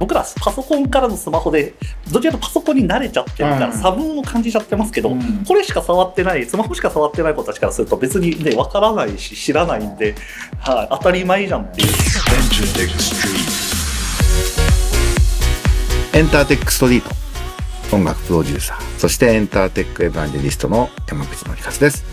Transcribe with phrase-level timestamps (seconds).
[0.00, 1.74] 僕らパソコンからのスマホで
[2.10, 3.72] どちらかとパソコンに慣れちゃってるから、うん。
[3.74, 5.44] 差分を感じちゃってますけど、うん。
[5.46, 10.14] これしか触ってないスマホしか触ってない子たちからすると別にねわからないし知らないんで、
[10.58, 11.88] はい、当たり前じゃんっていう。
[16.14, 17.08] エンターテックストリー
[17.90, 17.94] ト。
[17.94, 18.98] 音楽プロデューサー。
[18.98, 22.04] そしてエンターテックエヴァンジェリストの山口のりかつです、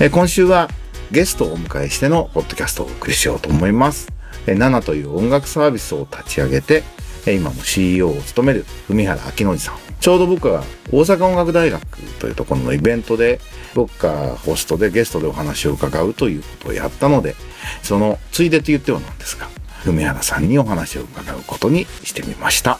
[0.00, 0.68] えー今週は
[1.12, 4.08] ゲストをお迎えしてのポッドキャストをお送りしようと思います。
[4.46, 9.74] えーという音楽サービスを立ち上げてえー今も CEO を務める文原明則さん。
[10.00, 13.38] ちょうど僕は大阪音楽大学というところのイベントで
[13.74, 17.36] 僕がホストでゲストでお話を伺うということをやったので
[17.82, 19.46] そのついでと言ってはなんですが
[19.84, 22.78] 文原さんにお話を伺うことにしてみました。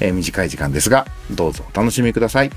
[0.00, 2.50] えー短い時間ですがどうぞお楽しみください。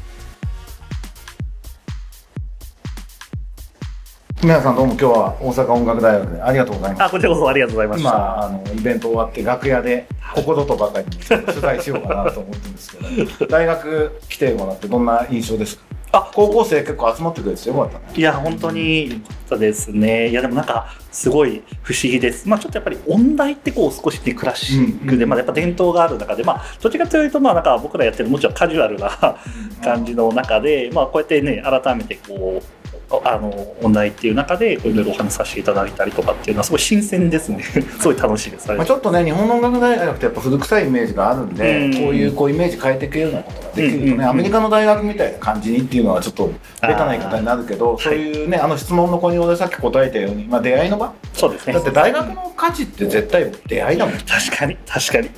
[4.42, 8.10] 皆さんどうも今日は大阪音楽大学でありがとうございますあこちらこそありがとうございました。
[8.10, 11.12] 今あのイベント終わって楽屋でここぞとばかりに
[11.46, 12.98] 取材しようかなと思ってるんです
[13.38, 15.84] けど大学来てもらってどんな印象ですか？
[16.12, 20.30] あ高校生結構集まってくれてよかったねいや、本当に良かったですね。
[20.30, 22.50] いや、でもなんか、すごい不思議です。
[22.50, 29.12] まあ、ちょっとやっぱり音大ってこう、少しね、クラシックで、うんまあ、やっぱ伝統がある中で、まあ、どっちかというと、まあ、なんか僕らやってる、もちろんカジュアルな
[29.84, 32.79] 感じの中で、まあ、こうやってね、改めてこう、
[33.24, 33.50] あの
[33.82, 37.64] 音大っていう中でいろいろお話しさせていただいたりとかっていうのはすごい新鮮ですね。
[38.00, 41.94] すごい楽しいです、まあ、ちょっとね日本の音楽大学ってやっぱ古臭いイメージがあるんで、うん。
[41.94, 44.30] こういうこうイメージ変えていくようなことができるとね、うんうんうん。
[44.30, 51.14] アメリカの大学みたいな感じにっていうのはちょっとベタな言い方になるけどそういうね、あの質問の子に俺さっき答えたように、まあ、出会いの場？
[51.34, 51.74] そうですね。
[51.74, 54.16] だって大学の価値って絶対出会いだもん。
[54.16, 55.30] い確かに確かに。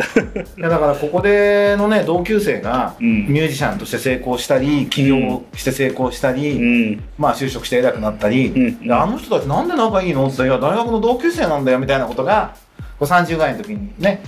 [0.61, 3.27] やだからここでのね同級生がうん。
[3.27, 7.03] ミュージシャンとして成功したり起業して成功したり、うん。
[7.17, 8.87] まあ就職して偉くなったり、うん。
[8.87, 10.27] であの人たちなんで仲いいの？
[10.27, 12.55] って言ったらいや大学の同級生なんだよみたいなことが
[12.99, 14.23] こう30代の時にね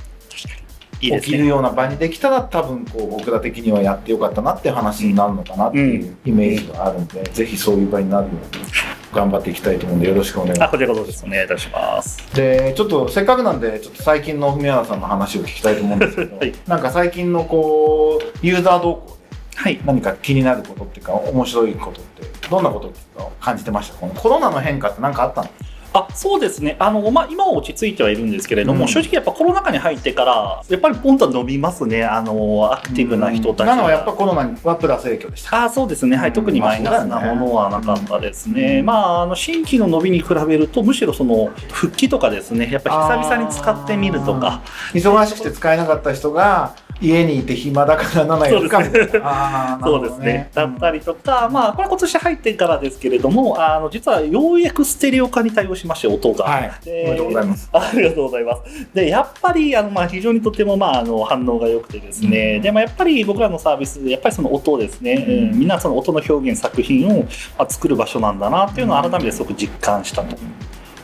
[1.01, 8.63] いいね起きるような場にできたら多分こう僕ら的にはやってよかったなっていう話になるのかなっていうイメージがあるんで、ぜひそういう場になるように
[9.11, 12.17] 頑張っていきたいと思うんでよろしくお願いしまあこちらこそですお願いいたします。
[12.17, 16.53] すでちょっとせっかくなんでちょっと最近の文原さんの話を聞きたいと思うんですけど、はい。
[16.67, 19.23] なんか最近のこうユーザー動向で
[19.55, 19.79] はい。
[19.85, 22.01] 何か気になることっていうか面白いこと
[22.49, 22.87] どんなこと
[23.23, 23.97] を感じてました？
[23.97, 25.49] このコロナの変化って何かあったの？
[25.95, 26.75] あそうですね。
[26.79, 28.87] あの、まあ、今は落ち着いてはいるんですけれども、うん。
[28.87, 32.03] 正直やっぱコロナ禍に入ってからやっぱりポンと伸びますね。
[32.03, 35.65] あのアクティブな人たちなのはやっぱコロナはプラス影響でした。
[35.65, 38.85] あそうですね、はい、特にマイナスなものはなかったですね、うん。
[38.87, 42.89] まあ、あの新規の伸びに比べると、むしろその復帰とかですね、やっぱ
[43.19, 48.79] 久々に使ってみるとか、忙しくて使えなかった人が家にいて暇だから7やるか。
[48.79, 56.45] みたいなそうですね、だったりとか、まあ、これは今年入ってからですけれども、あの実はようやくステレオ化に対応しまして、音が。
[56.45, 56.71] はい。
[56.85, 57.69] でおめでとうございます。
[57.73, 58.87] ありがとうございます。
[58.93, 65.33] で、やっぱり、あの、まあ、非常にとても、まあ、あの、反応が良くてですね、で、まあ、やっぱり僕らのサービス、やっぱりその音ですね、うん。
[65.33, 65.59] うん。
[65.59, 67.23] みんなその音の表現作品を、
[67.57, 70.35] まあ、作る場所なんだなっていうのを改めてすごく実感したと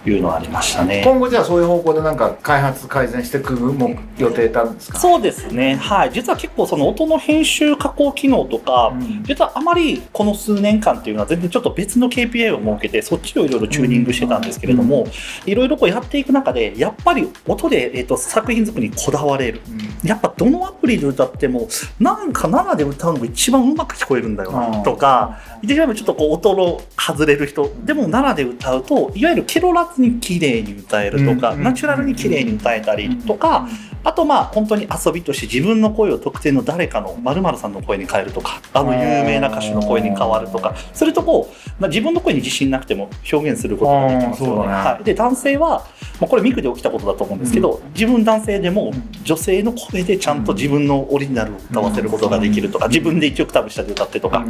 [0.10, 1.02] いうのはありましたね。
[1.04, 5.00] 今後じゃあそういう方向でなんか開発改善していくも予定ってあるんですか？
[5.00, 9.24] そうですね、はい、実は結構その音の編集加工機能とか、うん。
[9.24, 15.08] 実はあまりこの数年間っていうのは全然ちょっと別の KPI を設けてそっちをいろいろチューニングしてたんですけれども、
[15.46, 19.62] いろいろこうやっていく中でやっぱり音で、えー、と作品作りにこだわれる
[20.04, 21.68] やっぱどのアプリで歌っても
[22.00, 24.56] なんか生で歌うのが一番うまく聞こえるんだようん。
[24.56, 33.68] なとか言ってしまえばちょっとこう音の外れる人でも生で歌うといわゆるケロらずに綺麗に歌えるとか、うんナチュラルに綺麗に歌えたりとか、
[34.04, 44.68] あとまあ本当に遊びとして自分の声を特定の誰かの〇〇さんの声に変えるとかあの有名な歌手の声に変わるとかするとこう、まあ、自分の声に自信なくても表現することができますよね。
[44.68, 44.74] ね。
[44.74, 45.86] はい、で男性は、
[46.20, 48.94] まあ、これミクで起きたことだと思うんですけど、自分男性でも
[49.24, 54.46] 女性の声でちゃんと自分のオリジナルを歌わせることができるとか自分で1オクターブ下で歌ってとか、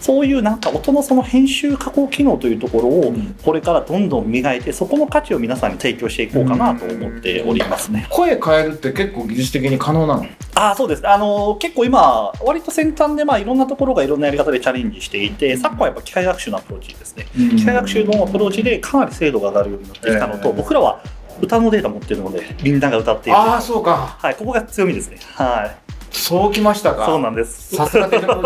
[0.00, 3.34] そういうなんか音のその編集加工機能というところをうん。
[3.42, 8.06] これからどんどん磨いてそこの価値を皆さんに提供していこうかなと思っておりますね。
[8.10, 10.26] 声変えるって結構技術的に可能なの？
[10.54, 11.08] あそうです。
[11.08, 17.26] あの結構今割と先端でまあいろんなところがいろんなやり方でチャレンジしていて昨今はやっぱ機械学習のアプローチですね。
[17.34, 20.54] 機械学習のアプローチでかなり精度が上がるようになってきたのと、えー。
[20.54, 21.02] 僕らは
[21.40, 23.38] 歌のデータ持ってるのでみんなが歌っている。
[23.38, 24.16] ああそうか。
[24.18, 25.18] はいここが強みですね。
[25.34, 25.91] はい
[26.22, 27.06] そうきましたか？
[27.06, 27.74] そうなんです。
[27.74, 28.42] さすがテクノロ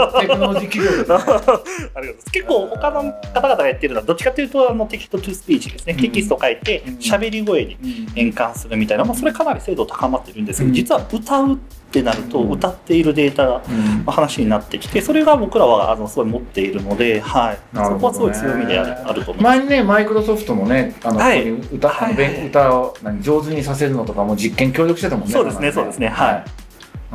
[0.59, 1.15] ジー企業ですね。
[1.15, 2.31] ありがとうございます。
[2.33, 3.03] 結構他の
[3.35, 6.01] 方々がやってるのはどっちかというとあの text to speech ですね、うん。
[6.01, 6.95] テキストを書いてうん。
[6.95, 7.77] 喋り声に
[8.15, 10.75] 変換するみたいな、まあ、それかなり精度高まってるんですけど、うん。
[10.75, 11.57] 実は歌うっ
[11.93, 12.53] てなるとうん。
[12.53, 13.63] 歌っているデータが
[14.11, 17.59] 話になってきてそれが僕らはあのすごい持っているので、はい。
[17.75, 19.59] そこはすごい強みであるあると思います。
[19.59, 22.71] 前にねマイクロソフトもねあの、歌,、はい。
[22.71, 25.33] を何上手にさせるのとかも実験協力してたもんね。
[25.35, 26.09] そうですねそうですね。
[26.09, 26.45] はい。
[26.45, 26.45] あ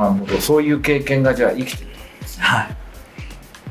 [0.10, 0.42] なるほど。
[0.42, 1.90] そういう経験がじゃあ生きてる。
[2.40, 2.68] はい。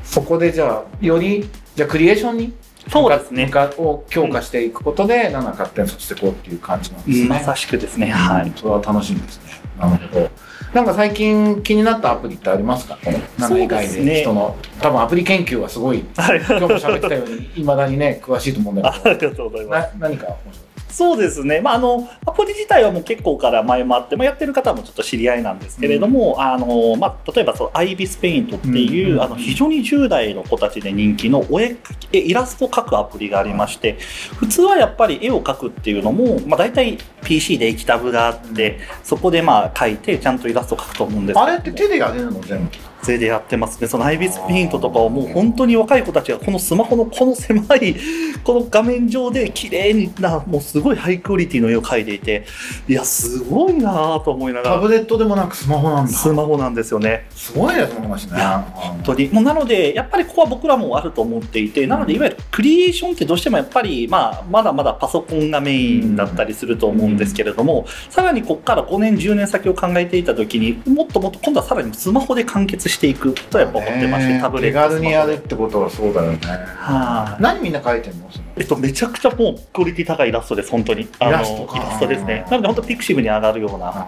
[0.03, 2.53] そこでじゃあ、より、じゃあクリエーションに
[2.89, 3.49] そうですね。
[3.77, 7.27] を強化していくことで、7発展させていこうっていう感じなんですね。
[7.29, 8.07] まさしくですね。
[8.11, 8.51] はい。
[8.55, 9.51] それは楽しみですね。
[9.79, 10.29] なるほど。
[10.73, 13.17] なんか最近気になったアプリってありますかこの
[13.47, 16.37] 7以外ですねで人の、多分アプリ研究はすごい、はい。
[16.39, 19.93] 今日も喋ってたように、いまだにね、詳しいと思うんだあけありがとうございど、ます。
[19.99, 20.70] な何か面白い？
[20.91, 33.97] そうですね、まあ、あのアプリ自体はもう結構から前もあって、まあ、やってる方もちょっと知り合いなんですけれども、あのまあ、例えばそのアイビスペイントっていう、うんあの非常に10代の子たちで人気のお絵描きえイラストを描くアプリがありまして
[34.37, 42.41] 普通はやっぱり絵を描くっていうのも、まあ、大体 PC で液タブがあってそこでまあ描いてちゃんとイラストを描くと思うんですけどあれって手でやれるの？
[42.41, 42.90] 全部。
[43.03, 43.87] それでやってますね。
[43.87, 47.95] そのアイビスペイントとかをもう本当に若い子たちがこのスマホのこの狭い
[48.43, 52.45] この画面上で綺麗なもうすごいハイクオリティの絵を描いていて
[52.87, 56.11] いやすごいなぁと思いながらタブレットでもなくスマホなんだ。
[56.11, 57.25] スマホなんですよね。
[57.35, 58.39] すごいね、その話ね。
[58.73, 76.39] 本当にもうなのでやっぱりここは僕らもあると思っていてなのでいわゆるクリエーションってどうしてもやっぱり、まあ、まだまだパソコンがメインだったりすると思うんですけれども、さらにここから5年10年先を考えていた時にもっともっと今度はさらにスマホで完結していくとやっぱ思ってまして、ねタブレッ手ト軽にやるってことはそうだよね。
[76.41, 77.41] はい。
[77.41, 78.29] 何みんな書いてんの？
[78.31, 81.07] そのえっと、めちゃくちゃもうクオリティ高いイラストです、本当に。
[81.19, 82.45] あのイラストかイラストですね。
[82.49, 84.07] なので、本当ピクシブに上がるような。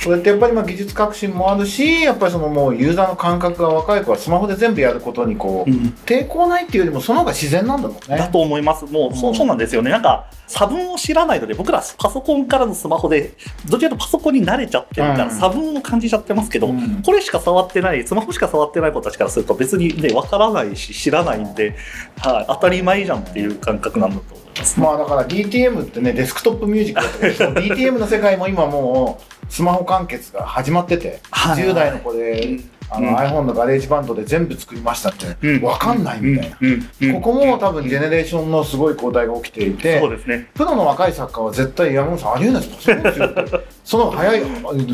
[0.00, 8.18] それってやっぱりまあ技術革新もあるしやっぱりそのもうユーザーの感覚が若い子はスマホで全部やることにこう、うん抵抗ないっていうよりもその方が自然なんだろうね。
[8.18, 8.86] だと思います。
[8.86, 9.90] もう、そううんそうなんですよね。
[9.90, 13.34] なんか、差分を知らないので、僕らパソコンからのスマホで、
[13.68, 21.76] どちらかというとパソコンに慣れちゃってるから、うん差分を感じちゃってますけど、うんこれしか触ってない、スマホしか触ってない子たちからすると別にね、わからないし、知らないんで、
[22.20, 24.80] はい、当たり前じゃんっていう感覚なんだと思います。
[24.80, 31.64] まあだから DTM ってね desktop music だったけど DTM の世界も今もうスマホ完結が始まってて、はい。
[31.64, 32.60] 10代の子で、
[32.90, 33.16] あのうん。
[33.16, 35.62] iPhone の GarageBand で全部作りましたって、うん。
[35.62, 36.72] わかんないみたいな、うん。
[36.72, 37.08] うん。
[37.08, 37.14] うん。
[37.14, 40.50] ここも多分ジェネレーションのすごい交代が起きていてそうですね。
[40.54, 44.42] プロの若い作家は絶対山本さんありえないですパソコンですよってその早い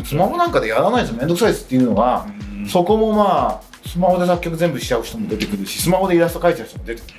[0.05, 2.25] スマホなんかでやらないですめんどくさいですっていうのが、
[2.67, 7.13] そこもまあスマホで作曲全部しちゃう人も出てくるしスマホでイラスト描いちゃう人も出てくる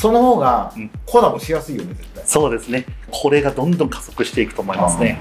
[0.00, 2.86] その方がうんコラボしやすいよね絶対そうですね。
[3.10, 5.20] これがどんどん加速していくと思いますね。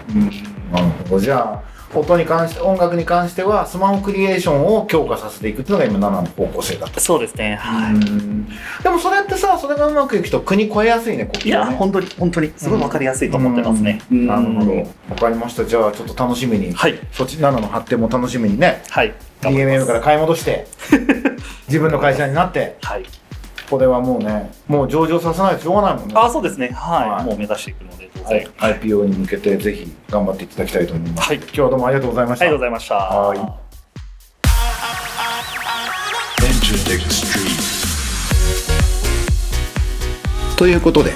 [0.72, 7.56] なるほどじゃあ音に関して音楽に関してはスマホクリエーションを強化させていくっていうのが今7の方向性だと、そうですね。
[7.56, 8.84] はい。
[8.84, 14.02] でもそれってさそれがうまくいくと国超えやすいねここいや、ね本当に、本当に、すごいわかりやすいと思ってますね。
[14.12, 14.80] なるほどうん
[15.10, 17.00] わかりましたじゃあちょっと楽しみに、はい。
[17.12, 19.14] そっち7の発展も楽しみにねはい。
[19.42, 20.68] DMM から買い戻して
[21.68, 23.04] 自分の会社になってはい。
[23.70, 26.14] これはもうねもう上場させないとしょうがないもんね。
[26.18, 26.70] あ、そうですね。
[26.70, 27.10] はい。
[27.10, 27.26] はい。
[27.26, 28.30] もう目指していくので、どうぞ。
[28.30, 28.44] ははい。
[28.44, 28.82] い。
[28.82, 31.38] IPO に向けてぜひ頑張っていただきたいと思います、はい。
[31.38, 32.96] 今日はどうもありがとうございました、ありがとうございました。
[32.96, 33.40] はい.
[40.58, 40.74] とい。
[40.76, 41.14] うことで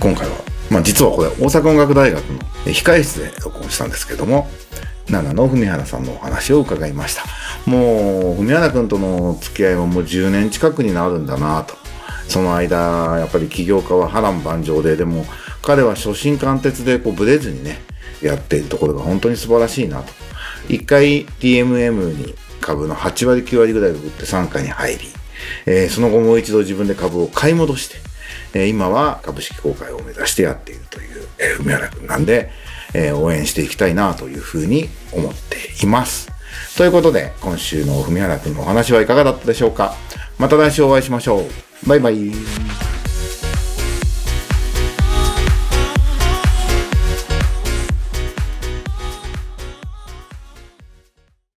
[0.00, 0.36] 今回は、
[0.70, 4.48] まあ、実はこれ大阪音楽大学のえ控室で録音したんですけども
[5.06, 6.92] 奈良の文原さんのお話を伺い。
[6.92, 7.24] ました
[7.70, 9.76] もう文原君との付き合い。
[9.76, 11.74] はもう10年近くになるんだなと
[12.28, 15.24] その間やっぱり起業家は波乱万丈ででも
[15.62, 17.78] 彼は初心貫徹でこうブレずにね
[18.22, 20.12] やっているところが本当に素晴らしいなと
[20.68, 24.98] 一回 DMM に株の8割9割ぐらいで売って傘下に入り、
[25.66, 27.96] えーその後もう一度自分で株を買い戻して
[28.52, 32.50] えー今は株式公開を目指してやっているという、えー、梅原くんなんで、
[32.94, 36.28] えー応援していきたいなというふうに思っています。
[36.76, 39.94] ということで、今週の文原くんのお話はいかがだったでしょうか
[40.38, 41.67] また来週お会いしましょう。
[41.86, 42.77] バイバイ。